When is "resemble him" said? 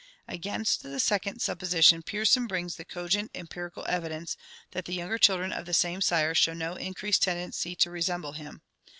7.91-8.63